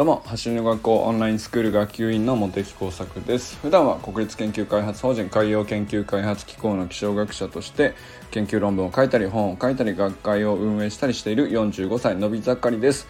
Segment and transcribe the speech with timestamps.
[0.00, 3.58] どうも走りの学校オンラインスクール学級委員の茂木耕作です。
[3.58, 7.94] 普段は国立研究開発法人海洋研究開発機構の気象学者として
[8.30, 13.06] 研究論文を書いたり本を書いたり学会を運営したりしている45歳のび盛りです。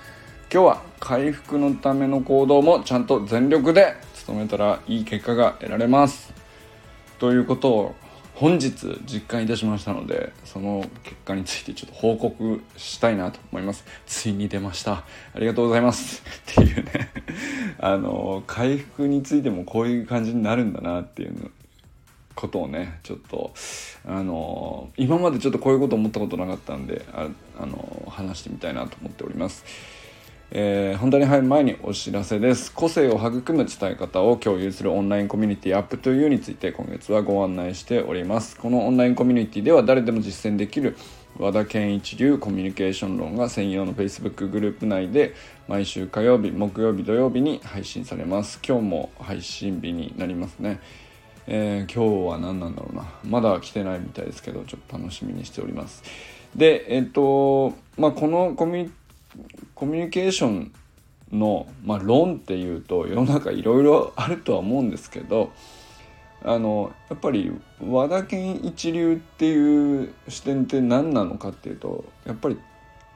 [0.53, 3.95] 今日は回復のための行動もちゃんと全力で
[4.27, 6.35] 努めたらいい結果が得られます。
[7.21, 7.95] ということを
[8.41, 13.85] 本日実感いたしましたのでその結果についてちょっと報告したいなと思います。
[14.07, 15.05] ついに出ました。
[15.35, 16.23] ありがとうございます。
[16.53, 17.11] っていうね。
[17.79, 21.51] あの回復についてもこういう感じになるんだなっていう
[22.35, 23.53] ことをねちょっと
[24.07, 27.29] あの今までちょっとこういうこと思ったことなかったんであ
[27.61, 29.67] あの話してみたいなと思っております。
[30.53, 32.73] えー、本題に入る前にお知らせです。
[32.73, 38.57] 個性を育む伝え方を共有するオンラインコミュニティアップというについて今月はご案内しております。
[38.57, 40.97] このオンラインコミュニティでは誰でも実践できる
[41.39, 45.37] 和田健一流コミュニケーション論が専用の Facebook グループ内で
[45.69, 48.59] 毎週火曜日木曜日土曜日に配信されます。
[48.67, 50.81] 今日も配信日になりますね。
[51.47, 53.09] えー、今日は何なんだろうな。
[53.23, 56.03] まだ来てないみたいですけどちょっと楽しみにしております。
[56.57, 58.91] でえっ、とまあこのコミュニ
[59.75, 60.73] コミュニケーション
[61.33, 65.53] の、まあ、論っていうと世の中いろいろあるとは思うんですけど
[66.43, 72.59] あのやっぱり和田健一流っていう視点って何なのかっていうとやっぱり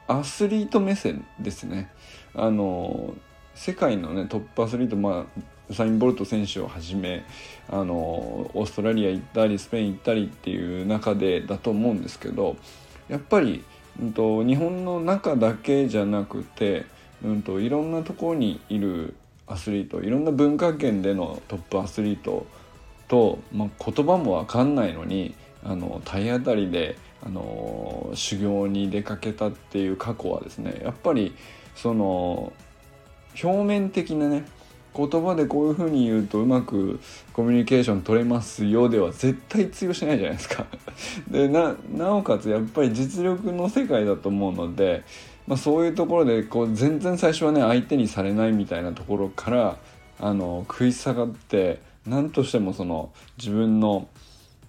[0.07, 1.89] アスリート目線ですね。
[2.35, 3.15] あの
[3.55, 5.25] 世界のねトップアスリート、ま
[5.69, 7.23] あ、サイン・ボルト選手をはじめ
[7.69, 12.57] あのオーストラリア行ったりスペイン行ったりっていう中でだと思うんですけど
[13.07, 13.63] やっぱり
[14.01, 16.85] うんと、日本の中だけじゃなくて、
[17.23, 19.15] うんと、いろんなところにいる
[19.47, 22.45] アスリートいろんな文化圏でのトップアスリート
[23.07, 31.35] と、まあ、言葉も分かんないのにあの体当たりであの修行に出かけたっていう過去はですねやっぱり
[31.75, 32.53] その
[33.41, 34.45] 表面的なね
[34.95, 36.99] 言葉でこういうふうに言うとうまく
[37.33, 40.65] コミュニケーション取れますよでは絶対通用しないじゃないですか。
[41.29, 41.75] でな
[42.15, 45.03] おかつやっぱり実力の世界だと思うので、
[45.47, 49.77] まあ、そういうところでこう全然最初はね相手にされないみたいなところから
[50.19, 54.07] あの食い下がって何としてもその自分の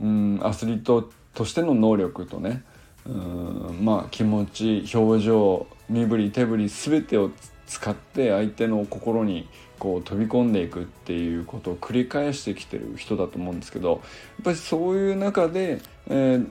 [0.01, 2.65] うんアスリートとしての能力とね
[3.07, 7.31] うんまあ気持ち表情身振り手振り全てを
[7.67, 9.49] 使って相手の心に
[9.79, 14.01] こう飛び込んでいくっていうことを繰り返してきてる人だと思うんですけどやっ
[14.45, 16.49] ぱりそういう中で、えー、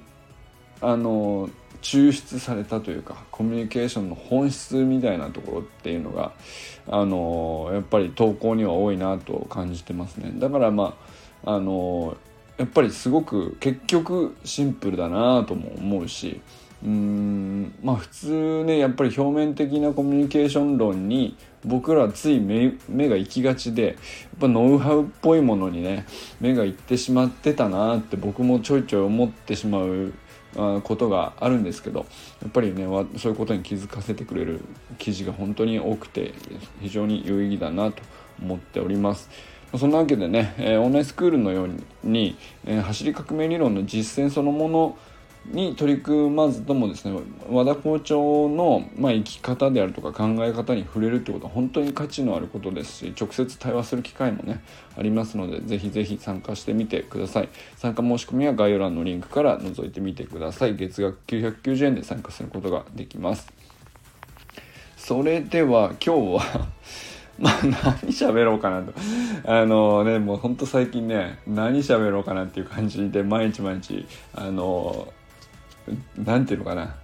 [0.82, 1.50] あの
[1.82, 6.34] 抽出されたというかコミュニケーションの本質みたいなところっていうのが
[6.88, 10.32] あのやっぱり投稿には多いなと感じてますね。
[10.36, 10.96] だからま
[11.46, 12.18] ああの
[12.58, 16.42] やっぱりすごく結局シンプルだなとも思うし
[16.84, 22.72] うんまあ普通ねやっぱり表面的なコミュニケーション論に僕らつい目
[23.10, 23.96] が行きがちでやっ
[24.40, 26.06] ぱノウハウっぽいものにね
[26.40, 30.14] 目が行ってしまってたなって僕もちょいちょい思ってしまう
[30.84, 32.06] ことがあるんですけど
[32.42, 32.86] やっぱりね
[33.18, 34.62] そういうことに気づかせてくれる
[34.98, 36.34] 記事が本当に多くて
[36.82, 38.02] 非常に有意義だなと
[38.42, 39.30] 思っております。
[39.78, 41.70] そんなわけでね、えオンラインスクールのよう
[42.04, 44.98] に、え走り革命理論の実践そのもの
[45.52, 47.20] に取り組まずともですね
[47.50, 54.62] 和田校長の、まあ、生き方であるとか考え方に触れるってことは本当に価値のあることですし直接対話する機会もね
[54.98, 57.50] ありますのでぜひぜひ参加してみてください。
[57.76, 60.76] 参加申し込みは概要欄のリンクから覗いてみてください。
[60.76, 63.52] 月額990円で参加することができます。
[64.98, 66.68] それでは今日は
[67.38, 67.74] まあ何
[68.12, 68.94] 喋ろうかなと。
[69.46, 75.25] あのね、もうほんと最近ね、何喋ろうかなっていう感じで毎日毎日、あのな
[76.38, 76.96] んていうのかな。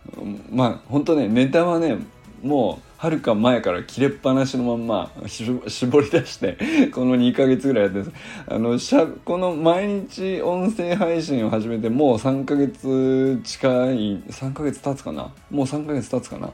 [0.51, 1.97] まあ本当ねネタはね
[2.41, 6.57] もうはるか前から切れっぱなしのまんま絞り出して
[6.93, 8.13] この2ヶ月ぐらいやってる
[8.47, 15.31] あのしゃこの毎日音声配信を始めてもう3ヶ月近い3ヶ月経つかな？
[15.49, 16.51] もう3ヶ月経つかな？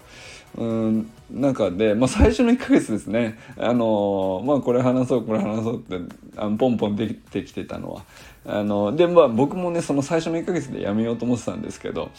[0.56, 3.38] うん中で、まあ、最初の1ヶ月ですね。
[3.58, 6.00] あのまあこれ話そうこれ話そうって
[6.38, 8.04] あのポンポンできてきてたのは。
[8.46, 12.10] あのでまあ僕もねその最初の1ヶ月でやめようと思ってたんですけど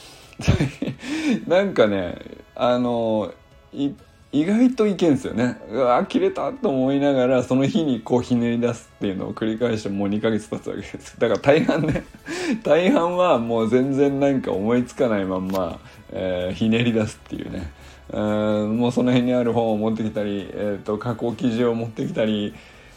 [1.49, 2.19] なんかね
[2.55, 3.33] あの
[3.73, 5.59] 意外といけんすよね。
[5.71, 11.19] うわ切れたと思いながらその日にこうひねり出すっていうのを繰り返してもう2ヶ月経つわけです。
[11.19, 12.05] だから大半ね
[12.63, 15.79] 大半はもう全然なんか思いつかないまんま、
[16.13, 17.71] えー、ひねり出すっていうね。
[18.11, 22.55] うんもうその辺にある本を持ってきたり、えーと、加工記事を持ってきたり、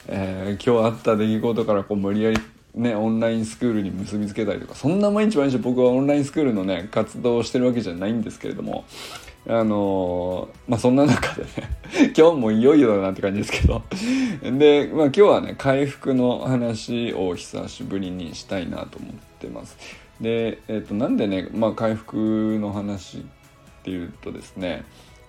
[0.08, 2.40] えー、今日あった出来事からこう無理やり
[2.76, 8.86] ねオンラインスクールに結びつけたりとかそんな毎日毎日僕はオンラインスクールのね活動をしてるわけじゃないんですけれども
[9.48, 11.50] あのまあそんな中でね
[12.16, 13.82] 今日もいよいよだなって感じですけど。
[14.44, 19.78] で、まあ、今日はね回復の話を久しぶりにしたいなと思ってます。
[20.22, 23.22] で、えー、となんでね、まあ、回復の話っ
[23.84, 24.84] ていうとですね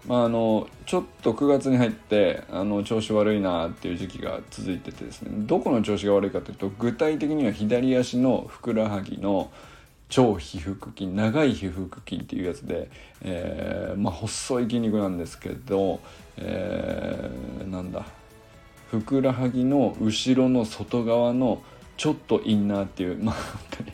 [0.06, 9.50] まあ、あのちょっと9月に入ってあの調子悪いなっていう時期が続いててですねどこの調子が悪いかというと具体的には左足のふくらはぎの
[10.12, 12.90] 超皮腹筋長い皮腹筋っていうやつで、
[13.22, 16.00] えー、まあ、細い筋肉なんですけど、
[16.36, 18.04] えー、なんだ。
[18.90, 21.62] ふくらはぎの後ろの外側の
[21.96, 23.86] ちょっとインナーっていうまあ本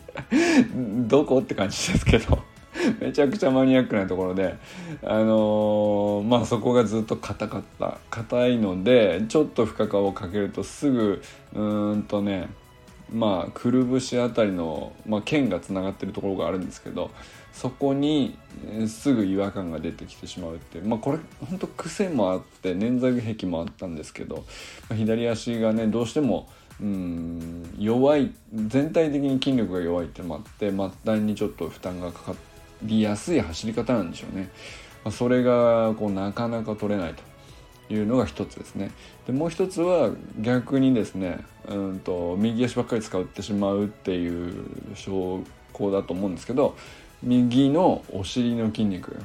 [0.67, 2.41] 当に どこって感じですけど
[3.01, 4.57] めちゃくちゃマニアックなところで
[5.05, 11.23] あのー、まあそこがずっと硬かった硬いのでちょっと負荷をかけるとすぐ
[11.55, 12.49] うーんとね
[13.13, 17.11] まあくるぶしあたりの、まあ、腱がつながってるところがあるんですけど
[17.53, 18.39] そこに
[18.87, 24.43] すぐ違和感が出てきてしまうってうまあこれほんと癖もあって捻挫癖もあったんですけど、ま
[24.91, 26.49] あ、左足がねどうしても
[26.81, 32.35] うん弱い全体的に筋力が弱いってもあって末端にちょっと負担がかか
[32.83, 34.51] りやすい走り方なんでしょうね。
[35.05, 37.28] まあ、それがこうなかなか取れないと。
[37.91, 38.91] いうのが一つですね。
[39.27, 44.65] でもう一つは逆にですねうんと右足ばっかり使ってしまうっていう
[44.95, 45.43] 証
[45.79, 46.77] 拠だと思うんですけど
[47.23, 49.17] 右のお尻の筋肉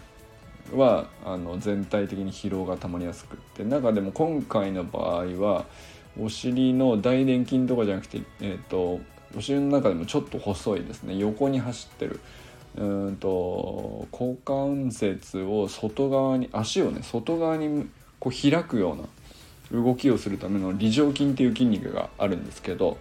[0.73, 5.65] はあの全体的に疲労がたまりやすくって中でも今回の場合は
[6.19, 8.99] お尻の大臀筋とかじゃなくて、えーと、
[9.35, 11.15] お尻の中でもちょっと細いですね。
[11.17, 12.19] 横に走ってる
[12.75, 17.87] うんと股関節を外側に足をね外側に
[18.23, 22.97] こう開くような動きをするための梨状筋っていう筋肉があるんですけど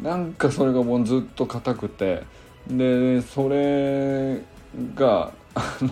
[0.00, 2.22] なんかそれがもうずっと硬くて
[2.68, 4.40] でそれ
[4.94, 5.90] があの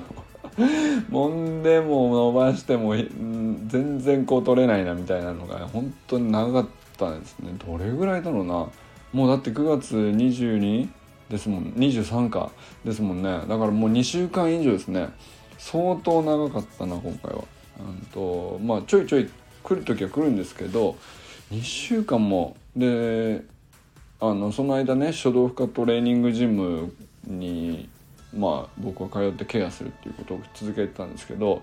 [1.10, 6.66] 揉んでも伸ばしても全然こう取れないなみたいなのが本当に長かっ
[6.96, 7.52] たですね。
[7.66, 8.66] どれぐらいだろうな。
[9.12, 10.88] もうだって9月22
[11.28, 11.72] ですもん。
[11.76, 12.50] 23か。
[12.84, 13.40] ですもんね。
[13.48, 15.08] だからもう2週間以上ですね。
[15.56, 17.44] 相当長かったな今回は。
[17.88, 19.30] うんとまあちょいちょい
[19.62, 20.96] 来る時は来るんですけど
[21.52, 23.42] 2週間もで
[24.20, 26.92] あのその間ね書道負荷トレーニングジム
[27.26, 27.88] に
[28.36, 31.62] まあ僕は通ってケアするっていうことを続けてたんですけど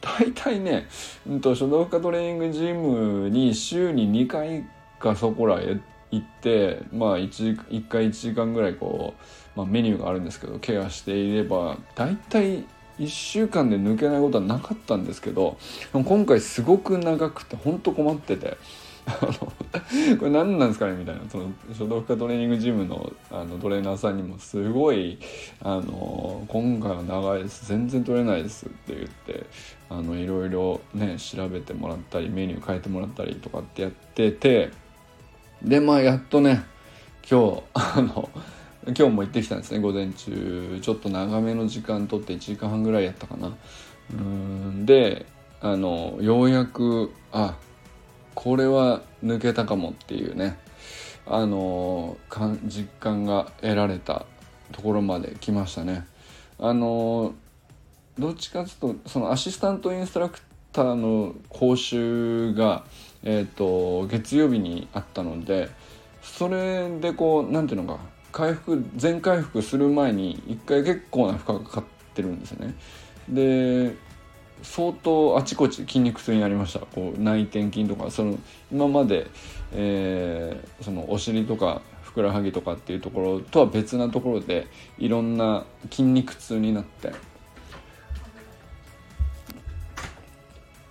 [0.00, 0.86] 大体ね、
[1.26, 4.64] うんと、書道負荷トレーニングジムに週に2回
[4.98, 5.78] かそこらへ
[6.10, 9.14] 行ってまあ 1, 1回1時間ぐらいこ
[9.56, 12.64] う、まあ、メニューがあるんですけどケアしていれば大体
[12.98, 15.56] 1週間で抜けないことはなかったんですけど
[15.92, 18.56] 今回すごく長くてほんと困ってて
[20.18, 25.18] これ何なんですかねみたいなその書道家トレーニングジムのあのトレーナーさんにもすごい
[25.62, 29.46] あの今回は長いです全然取れないですって言って
[29.90, 34.70] あのいろいろね調べてもらったりメニュー変えてもらったりとかってやってて
[35.62, 36.64] でまあやっとね
[37.30, 38.30] 今日あの
[38.86, 40.78] 今日も行ってきたんですね午前中。
[40.82, 43.56] ちょっと長めの時間とって1時間半ぐらいやったかな。
[44.12, 45.24] うんで
[45.60, 47.56] あのようやくあ
[48.34, 50.58] これは抜けたかもっていうね。
[51.26, 52.18] あの
[52.66, 54.26] 実感が得られた
[54.72, 56.06] ところまで来ましたね。
[56.58, 57.34] あの
[58.18, 60.38] どっちかというとそのアシスタントインストラク
[60.72, 62.84] ターの講習が、
[63.22, 65.70] えーと月曜日にあったので
[66.22, 72.74] それでこう何ていうのか回復全回復する前に一回結構な負荷がかかってるんですよね。
[73.28, 73.94] で
[74.64, 76.80] 相当あちこち筋肉痛になりました。
[76.80, 78.10] こう内転筋とか。
[78.10, 78.36] その
[78.72, 79.28] 今まで、
[79.72, 84.66] えー、そのお尻とかふくらはぎとかっていうところとは別なところで
[84.98, 87.12] いろんな筋肉痛になって。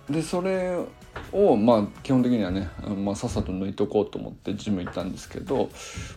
[0.08, 0.76] でそれ
[1.32, 5.70] をまあ基本的にはね、まあ、さっさと抜いとこうと思ってジム行ったんですけど、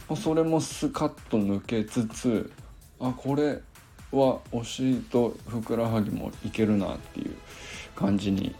[0.09, 2.51] まあ、それもスカッと抜けつつ
[2.99, 3.61] あこれ
[4.11, 7.35] はお尻とふくらはぎもいけるなっていう
[7.95, 8.55] 感じに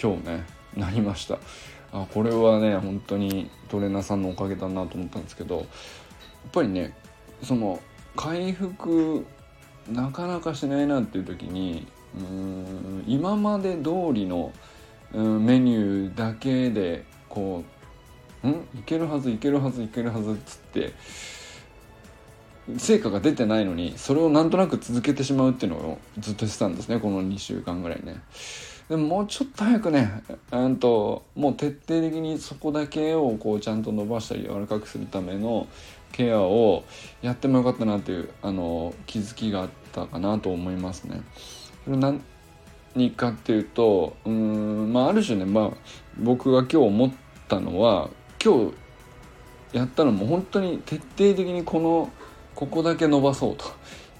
[0.00, 0.44] 今日ね
[0.76, 1.38] なりました。
[1.92, 5.66] あこれはね本当にトレーナーさんのおかげだなと思ったんですけどやっ
[6.50, 6.92] ぱりね
[7.42, 7.80] その
[8.16, 9.24] 回復
[9.88, 14.52] なかなかしないなっていう時にうん今まで通りの
[15.12, 17.64] メニューだけでこ
[18.42, 18.52] う「ん？
[18.78, 20.92] いけるはずいけるはずいけるはず」っつって
[22.78, 28.22] 成果が出てないのにそれをなんとなく続けてしまうっていうのをずっとしてたんですねこの2週間ぐらいね。
[28.88, 35.66] でももうちょっと早くねうんともう徹底的にそこだけをこうちゃんと伸ばしたり柔らかくするための
[36.12, 36.84] ケアを
[37.22, 41.22] やってもよかったなっていうあの気づきがあったかなと思いますね。
[41.86, 42.20] 何
[43.10, 45.70] かっていうとうんまあある種ね、まあ、
[46.18, 47.12] 僕が今日思っ
[47.48, 48.10] たのは
[48.42, 48.74] 今日
[49.76, 52.10] やったのも本当に徹底的にこの
[52.54, 53.64] ここだけ伸ばそうと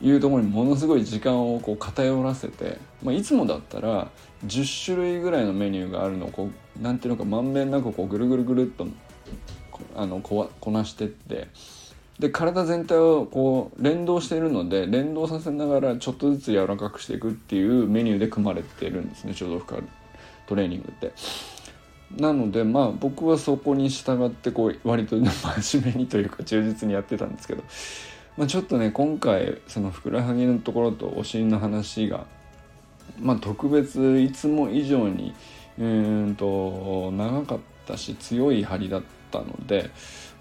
[0.02, 4.10] いうところにものすごい時間をこう偏らせて、まあ、いつもだったら
[4.46, 8.86] 10種類ぐらいのメニューがあるのをこうなんていうのかまんべんなくこうぐるぐるぐるっと
[9.96, 11.48] あのこわこなしてって
[12.18, 19.82] で体全体をこう連動しているので連動させながらちょっとずつ柔らかくしていくっていうメニューで組まれてるんですね書道負荷
[20.46, 21.12] トレーニングって。
[22.16, 27.64] なのでまあ僕はそこに従ってこう割と真面目にというか忠実にやってたんですけど、
[28.36, 32.26] まあ、ちょっとね今回そのふくらはぎのところとお尻の話が、
[33.18, 35.34] まあ、特別いつも以上に
[35.76, 39.02] うんと長かったし強い張りだっ
[39.32, 39.90] たので、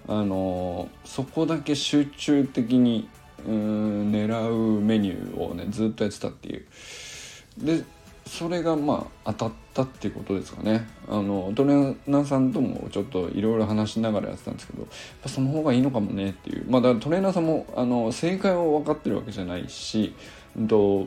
[0.06, 3.08] あのそこだけ集中的に
[3.46, 6.66] うん狙うメニューをねずっとやってたっていう。
[7.58, 7.84] で
[8.26, 14.90] それがまあ当たったっていうことですかねあのトレーナーさんともちょっといろいろ話しながらやってたんですけどやっ
[15.22, 20.14] ぱその方がいいのかもねっていうまあだトレーナーさんもあの正解を分かってるわけじゃないし、
[20.56, 21.06] うんと、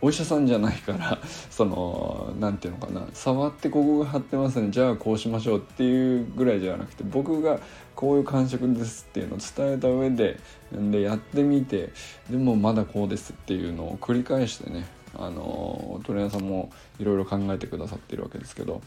[0.00, 1.18] お医者さんじゃないから
[1.50, 4.68] その何て言うのかな触ってここが張ってますね。
[4.70, 7.58] じゃあこうしましょうっていうぐらいじゃなくて僕が
[7.94, 10.38] こういう感触ですっていうのを伝えた上で
[10.72, 11.90] でやってみて
[12.30, 14.86] でもまだこうですっていうのを繰り返してね
[15.16, 18.82] あのトレーナーさんもいろいろ考えてくださってるわけですけど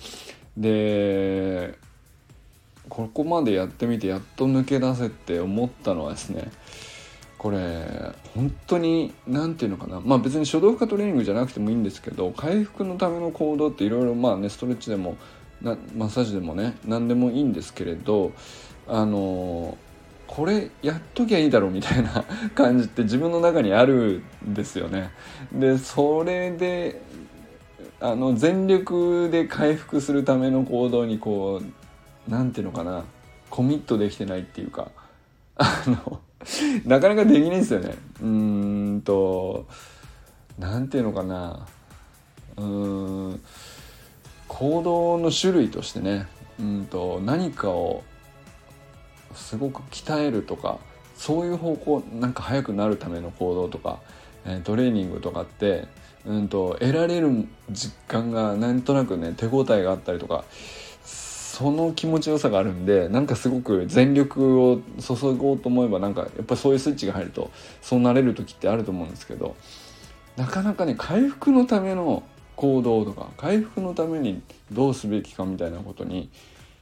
[0.56, 1.78] で
[2.90, 6.52] ここまでやってみてやっと抜け出せって思ったのはですね
[7.42, 7.58] これ
[8.36, 10.00] 本当に何て言うのかな。
[10.00, 15.18] まあ別に書道家トレーニングじゃなくてもいいんですけど回復のための行動っていろいろまあねストレッチでも
[15.60, 15.72] マ
[16.06, 18.32] ッサージでもね何でもいいんですけれど
[18.88, 19.76] あの
[20.28, 25.10] これやっときゃいいだろうみたいな 感じって自分の中にあるんですよね。
[25.52, 27.02] でそれで
[28.00, 33.04] あの全力で回復するための行動にこう何て言うのかな。
[33.50, 34.92] コミットできてないっていうか。
[35.56, 36.20] あの
[36.86, 37.96] なかなかできないんですよね。
[38.22, 39.68] うーんと
[40.60, 41.66] 何て言うのかな
[42.58, 43.42] うーん
[44.48, 46.28] 行動の種類としてね
[46.60, 48.04] うんと何かを
[49.34, 50.78] すごく鍛えるとか
[51.16, 54.00] そういう方向なんか速くなるための行動とか、
[54.44, 55.88] え、トレーニングとかって、
[56.26, 60.46] うんと、得られる実感がなんとなくね手応えがあったりとか
[61.62, 67.52] その気持ちよさがあるんでなんかすごく全力を注ごうと思えばなんかやっぱそういうスイッチが入ると
[67.84, 69.56] そうなれる時ってあると思うんですけど
[70.38, 72.24] なかなかね回復のための
[72.56, 74.42] 行動とか回復のために
[74.72, 76.32] どうすべきかみたいなことに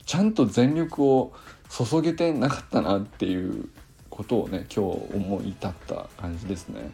[0.06, 1.34] ちゃんと全力を
[1.70, 3.68] 注げてなかったなっていう
[4.10, 6.92] ことをね今日思い至った感じですね。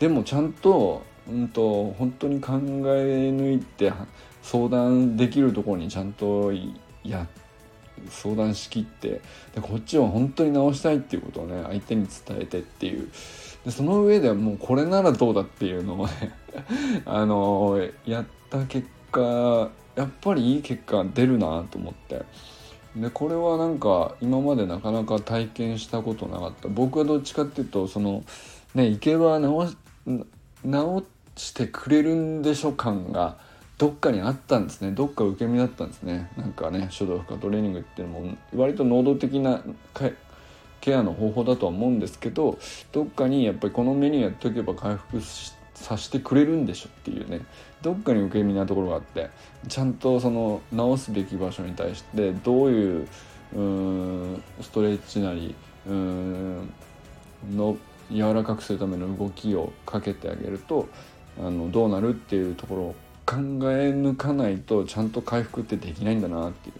[0.00, 3.92] でもちゃんと,、うんと、本当に考え抜いて
[4.42, 6.52] 相談できるところにちゃんと
[7.10, 7.26] や
[8.10, 9.20] 相談しきって
[9.54, 13.08] でこっちは本当に直したいっていうことをね相手に伝えてっていう
[13.64, 16.12] でその上でもうこれならどうだっていうのをね
[17.04, 22.22] あのやった結果やっぱりいい結果出るなと思って。
[22.96, 28.24] でこれはなんか今までなかなか体験したことなかった僕はどっちかっていうとその
[28.74, 29.68] ね行けば直
[30.64, 31.04] 直
[31.36, 33.36] してくれるんでしょ感が
[33.78, 34.90] どっかにあったんですね。
[34.90, 36.30] どっか受け身だったんですね。
[36.36, 39.62] なんかね書道負荷トレーニングっていうのも割と能動的な
[40.80, 42.58] ケアの方法だとは思うんですけど
[42.92, 45.20] どっかにやっぱりこのメニューやっとけば回復
[45.74, 47.40] させてくれるんでしょっていうね。
[47.80, 49.30] どっかに受け身なところがあって
[49.68, 53.08] ちゃんとその直すべき場所に対してどういう
[53.54, 55.54] うんストレッチなり
[55.86, 56.72] うん
[57.54, 57.76] の
[58.10, 60.88] 柔らかくするための動きをかけてあげると
[61.38, 62.94] あのどうなるっていうところを
[63.28, 66.74] 考え抜かないとちゃんと回復ってできないんだなっていう。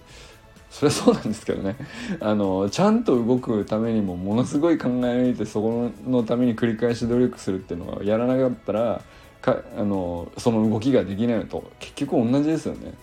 [0.71, 1.77] それはそうなんですけどね。
[2.21, 9.03] あのちゃんと動くためにもものすごい考え抜いてそこのために繰り返し努力するっていうのをやらなかったら
[9.43, 11.65] かあのその動きができないのと。
[11.81, 12.95] 結局同じですよね。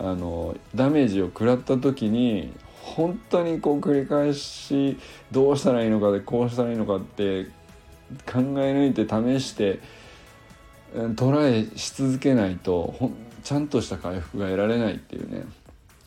[0.00, 2.52] あのダメージを食らった時に
[2.82, 4.96] 本当にこう繰り返し
[5.30, 7.44] どうしたらいいのかでこうしたらいいのかって
[8.26, 9.80] 考え抜いて試して
[11.16, 13.10] トライし続けないとほ
[13.42, 15.44] ちゃんとした回復が得られないっていうね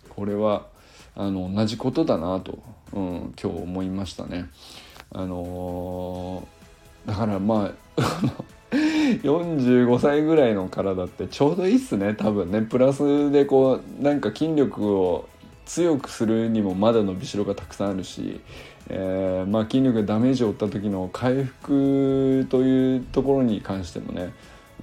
[0.09, 0.67] これは
[1.15, 2.59] あの同じことだなと、
[2.93, 4.49] うん、今日思いましたね。
[5.13, 8.01] あのー、だからまあ
[8.71, 15.27] 45歳ぐらいの体ってちょうどいいっすね多分ねプラスでこうなんか筋力を
[15.65, 18.39] 強くするにもまだ伸びしろがたくさんあるし、
[18.89, 24.33] えー、まあ、筋力がダメージを負った時の回復というところに関してもね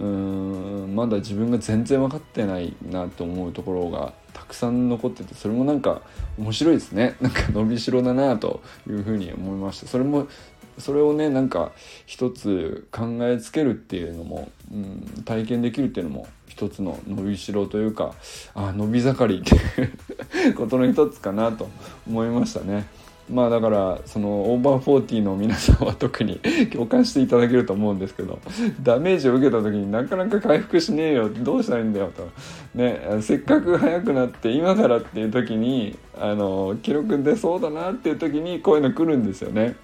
[0.00, 6.02] うーんまだ自分が全然分かってないなと思うところがたくさん残っててそれもなんか
[6.38, 10.28] 面白いですね なんか伸びしろだなというふうに思いましたそれも
[10.78, 11.73] それをねなんか
[12.07, 18.14] 一つ考えつけるっていうのも、うん、体験できるっていうのも一つの伸びしろというか
[18.55, 19.57] あ伸び盛りって
[20.38, 21.69] いうことの一つかなと
[22.07, 22.87] 思いましたね。
[23.30, 26.40] まあだからそのオーバーフォーティーの皆さんは特に
[26.73, 28.38] 共感していただけると思うんですけど
[28.82, 32.28] ダメージを受けた時になかなか回復しねえよどうしたらいいんだよと
[32.75, 39.76] ねせっかく速くなって今からっていう時にあの記録出そうだなっていう時にこういうの来るんですよね。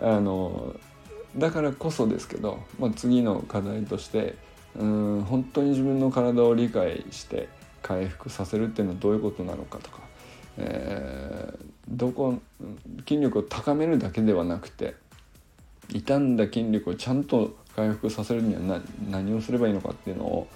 [0.00, 0.74] あの
[1.36, 4.34] だからこそですけど、まあ、次の課題として
[4.78, 7.48] うん本当に自分の体を理解して
[7.82, 10.00] 回復させるっていうのはどういうことなのかとか、
[10.58, 12.38] えー、どこ
[13.08, 14.94] 筋力を高めるだけではなくて
[15.88, 18.80] 傷んだ筋力をちゃんと回復させるには
[19.10, 20.48] 何をすればいいのかっていうのを、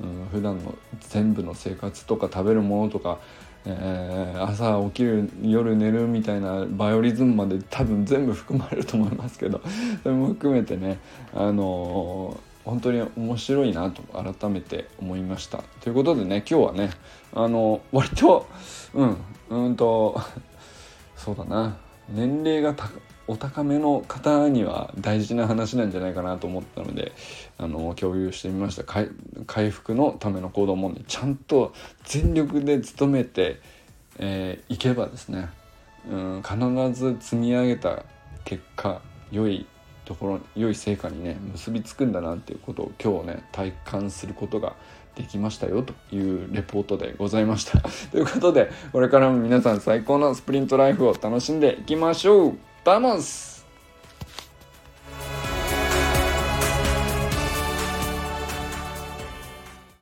[0.00, 3.18] うん、普段の全部の生活とか食べるものとか
[3.66, 9.60] えー、朝起きる夜寝るみたいなバイオリズムまで多分全部含まれると思いますけど
[10.02, 10.98] それも含めてね
[11.34, 15.62] あのー、本当に面白いなと改めて思いました。
[15.80, 16.90] ということでね今日はね
[17.34, 18.46] あの割と
[18.94, 19.16] うん
[19.50, 20.18] うんと
[21.22, 21.76] そうだな。
[22.08, 22.74] 年齢が
[23.28, 27.12] お高めの方には大事な話なんじゃないかなと思ったので
[27.58, 28.84] あの共有してみました。
[29.46, 31.74] 回復のための行動問題ちゃんと
[32.04, 33.56] 全力で努めてい、
[34.18, 35.50] えー、けばですね
[36.10, 38.04] うん必ず積み上げた
[38.44, 39.66] 結果良い
[40.06, 44.74] ところ良い成果にね結びつくんだなっていうことを今日ね体感することが
[45.20, 47.80] できましたよというレポートでございました。
[48.10, 52.54] ということでこれからも皆さん最高のスプリントライフを楽しんでいきましょう。
[52.84, 53.49] ダモス